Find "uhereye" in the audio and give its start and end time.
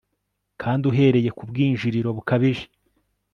0.91-1.29